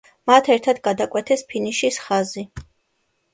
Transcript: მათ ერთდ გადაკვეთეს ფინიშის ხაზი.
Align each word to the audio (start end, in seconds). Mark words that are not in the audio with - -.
მათ 0.29 0.47
ერთდ 0.53 0.79
გადაკვეთეს 0.87 1.43
ფინიშის 1.51 2.01
ხაზი. 2.07 2.47